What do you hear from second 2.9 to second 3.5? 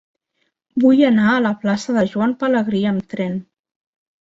amb tren.